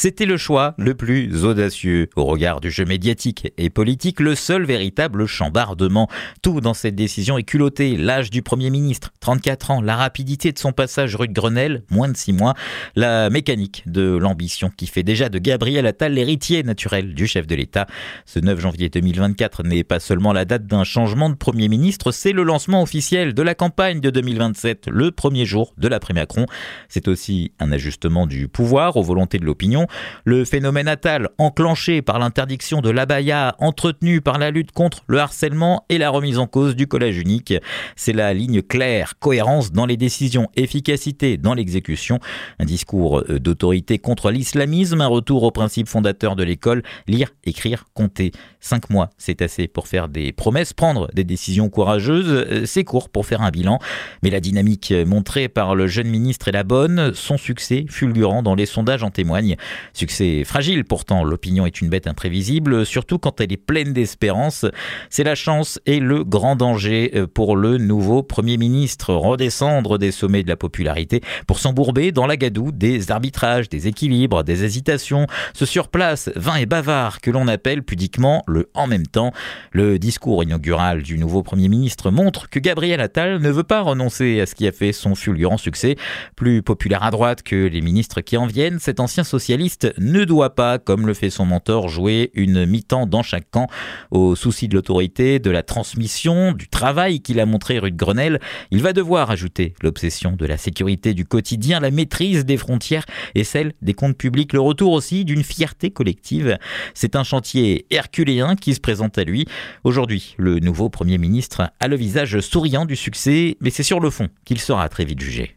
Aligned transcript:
C'était 0.00 0.26
le 0.26 0.36
choix 0.36 0.76
le 0.78 0.94
plus 0.94 1.44
audacieux 1.44 2.08
au 2.14 2.24
regard 2.24 2.60
du 2.60 2.70
jeu 2.70 2.84
médiatique 2.84 3.52
et 3.58 3.68
politique, 3.68 4.20
le 4.20 4.36
seul 4.36 4.64
véritable 4.64 5.26
chambardement. 5.26 6.08
Tout 6.40 6.60
dans 6.60 6.72
cette 6.72 6.94
décision 6.94 7.36
est 7.36 7.42
culotté. 7.42 7.96
L'âge 7.96 8.30
du 8.30 8.42
Premier 8.42 8.70
ministre, 8.70 9.12
34 9.18 9.72
ans, 9.72 9.82
la 9.82 9.96
rapidité 9.96 10.52
de 10.52 10.58
son 10.60 10.70
passage 10.70 11.16
rue 11.16 11.26
de 11.26 11.32
Grenelle, 11.32 11.82
moins 11.90 12.06
de 12.06 12.16
6 12.16 12.32
mois, 12.32 12.54
la 12.94 13.28
mécanique 13.28 13.82
de 13.86 14.16
l'ambition 14.16 14.70
qui 14.70 14.86
fait 14.86 15.02
déjà 15.02 15.28
de 15.30 15.40
Gabriel 15.40 15.84
Attal 15.84 16.12
l'héritier 16.12 16.62
naturel 16.62 17.12
du 17.12 17.26
chef 17.26 17.48
de 17.48 17.56
l'État. 17.56 17.88
Ce 18.24 18.38
9 18.38 18.60
janvier 18.60 18.90
2024 18.90 19.64
n'est 19.64 19.82
pas 19.82 19.98
seulement 19.98 20.32
la 20.32 20.44
date 20.44 20.68
d'un 20.68 20.84
changement 20.84 21.28
de 21.28 21.34
Premier 21.34 21.66
ministre, 21.66 22.12
c'est 22.12 22.30
le 22.30 22.44
lancement 22.44 22.82
officiel 22.82 23.34
de 23.34 23.42
la 23.42 23.56
campagne 23.56 24.00
de 24.00 24.10
2027, 24.10 24.90
le 24.92 25.10
premier 25.10 25.44
jour 25.44 25.74
de 25.76 25.88
l'après-Macron. 25.88 26.46
C'est 26.88 27.08
aussi 27.08 27.50
un 27.58 27.72
ajustement 27.72 28.28
du 28.28 28.46
pouvoir 28.46 28.96
aux 28.96 29.02
volontés 29.02 29.40
de 29.40 29.44
l'opinion 29.44 29.87
le 30.24 30.44
phénomène 30.44 30.86
natal 30.86 31.28
enclenché 31.38 32.02
par 32.02 32.18
l'interdiction 32.18 32.80
de 32.80 32.90
l'abaya, 32.90 33.54
entretenu 33.58 34.20
par 34.20 34.38
la 34.38 34.50
lutte 34.50 34.72
contre 34.72 35.02
le 35.06 35.18
harcèlement 35.18 35.84
et 35.88 35.98
la 35.98 36.10
remise 36.10 36.38
en 36.38 36.46
cause 36.46 36.76
du 36.76 36.86
collège 36.86 37.18
unique. 37.18 37.54
C'est 37.96 38.12
la 38.12 38.32
ligne 38.32 38.62
claire, 38.62 39.14
cohérence 39.18 39.72
dans 39.72 39.86
les 39.86 39.96
décisions, 39.96 40.48
efficacité 40.56 41.36
dans 41.36 41.54
l'exécution. 41.54 42.20
Un 42.58 42.64
discours 42.64 43.20
euh, 43.20 43.38
d'autorité 43.38 43.98
contre 43.98 44.30
l'islamisme, 44.30 45.00
un 45.00 45.06
retour 45.06 45.42
aux 45.42 45.50
principes 45.50 45.88
fondateurs 45.88 46.36
de 46.36 46.44
l'école, 46.44 46.82
lire, 47.06 47.30
écrire, 47.44 47.84
compter. 47.94 48.32
Cinq 48.60 48.90
mois, 48.90 49.10
c'est 49.18 49.42
assez 49.42 49.68
pour 49.68 49.88
faire 49.88 50.08
des 50.08 50.32
promesses, 50.32 50.72
prendre 50.72 51.08
des 51.14 51.24
décisions 51.24 51.68
courageuses. 51.68 52.28
Euh, 52.28 52.66
c'est 52.66 52.84
court 52.84 53.08
pour 53.08 53.26
faire 53.26 53.42
un 53.42 53.50
bilan. 53.50 53.78
Mais 54.22 54.30
la 54.30 54.40
dynamique 54.40 54.92
montrée 55.06 55.48
par 55.48 55.74
le 55.74 55.86
jeune 55.86 56.08
ministre 56.08 56.48
est 56.48 56.52
la 56.52 56.64
bonne. 56.64 57.12
Son 57.14 57.36
succès 57.36 57.86
fulgurant 57.88 58.42
dans 58.42 58.54
les 58.54 58.66
sondages 58.66 59.02
en 59.02 59.10
témoigne. 59.10 59.56
Succès 59.92 60.44
fragile 60.44 60.84
pourtant, 60.84 61.24
l'opinion 61.24 61.66
est 61.66 61.80
une 61.80 61.88
bête 61.88 62.06
imprévisible, 62.06 62.86
surtout 62.86 63.18
quand 63.18 63.40
elle 63.40 63.52
est 63.52 63.56
pleine 63.56 63.92
d'espérance. 63.92 64.66
C'est 65.10 65.24
la 65.24 65.34
chance 65.34 65.80
et 65.86 66.00
le 66.00 66.24
grand 66.24 66.56
danger 66.56 67.12
euh, 67.14 67.26
pour 67.26 67.56
le 67.56 67.78
nouveau 67.78 68.22
Premier 68.22 68.56
ministre, 68.56 69.14
redescendre 69.14 69.98
des 69.98 70.10
sommets 70.10 70.42
de 70.42 70.48
la 70.48 70.56
popularité 70.56 71.20
pour 71.46 71.58
s'embourber 71.58 72.12
dans 72.12 72.26
la 72.26 72.36
gadoue 72.36 72.72
des 72.72 73.10
arbitrages, 73.10 73.68
des 73.68 73.88
équilibres, 73.88 74.44
des 74.44 74.64
hésitations, 74.64 75.26
ce 75.54 75.66
surplace 75.66 76.30
vain 76.36 76.56
et 76.56 76.66
bavard 76.66 77.20
que 77.20 77.30
l'on 77.30 77.48
appelle 77.48 77.82
pudiquement 77.82 78.44
le 78.46 78.68
en 78.74 78.86
même 78.86 79.06
temps. 79.06 79.32
Le 79.72 79.98
discours 79.98 80.42
inaugural 80.42 81.02
du 81.02 81.18
nouveau 81.18 81.42
Premier 81.42 81.68
ministre 81.68 82.10
montre 82.10 82.48
que 82.48 82.58
Gabriel 82.58 83.00
Attal 83.00 83.40
ne 83.40 83.50
veut 83.50 83.64
pas 83.64 83.82
renoncer 83.82 84.40
à 84.40 84.46
ce 84.46 84.54
qui 84.54 84.66
a 84.66 84.72
fait 84.72 84.92
son 84.92 85.14
fulgurant 85.14 85.58
succès. 85.58 85.96
Plus 86.36 86.62
populaire 86.62 87.02
à 87.02 87.10
droite 87.10 87.42
que 87.42 87.66
les 87.66 87.80
ministres 87.80 88.20
qui 88.20 88.36
en 88.36 88.46
viennent, 88.46 88.78
cet 88.78 89.00
ancien 89.00 89.24
socialiste 89.24 89.67
ne 89.98 90.24
doit 90.24 90.54
pas, 90.54 90.78
comme 90.78 91.06
le 91.06 91.14
fait 91.14 91.30
son 91.30 91.44
mentor, 91.44 91.88
jouer 91.88 92.30
une 92.34 92.66
mi-temps 92.66 93.06
dans 93.06 93.22
chaque 93.22 93.50
camp. 93.50 93.68
Au 94.10 94.34
souci 94.34 94.68
de 94.68 94.74
l'autorité, 94.74 95.38
de 95.38 95.50
la 95.50 95.62
transmission, 95.62 96.52
du 96.52 96.68
travail 96.68 97.20
qu'il 97.20 97.40
a 97.40 97.46
montré 97.46 97.78
rue 97.78 97.90
de 97.90 97.96
Grenelle, 97.96 98.40
il 98.70 98.82
va 98.82 98.92
devoir 98.92 99.30
ajouter 99.30 99.74
l'obsession 99.82 100.32
de 100.32 100.46
la 100.46 100.56
sécurité 100.56 101.14
du 101.14 101.24
quotidien, 101.24 101.80
la 101.80 101.90
maîtrise 101.90 102.44
des 102.44 102.56
frontières 102.56 103.04
et 103.34 103.44
celle 103.44 103.72
des 103.82 103.94
comptes 103.94 104.16
publics, 104.16 104.52
le 104.52 104.60
retour 104.60 104.92
aussi 104.92 105.24
d'une 105.24 105.42
fierté 105.42 105.90
collective. 105.90 106.58
C'est 106.94 107.16
un 107.16 107.24
chantier 107.24 107.86
herculéen 107.90 108.56
qui 108.56 108.74
se 108.74 108.80
présente 108.80 109.18
à 109.18 109.24
lui. 109.24 109.46
Aujourd'hui, 109.84 110.34
le 110.38 110.58
nouveau 110.60 110.88
Premier 110.88 111.18
ministre 111.18 111.70
a 111.80 111.88
le 111.88 111.96
visage 111.96 112.40
souriant 112.40 112.86
du 112.86 112.96
succès, 112.96 113.56
mais 113.60 113.70
c'est 113.70 113.82
sur 113.82 114.00
le 114.00 114.10
fond 114.10 114.28
qu'il 114.44 114.60
sera 114.60 114.88
très 114.88 115.04
vite 115.04 115.20
jugé. 115.20 115.54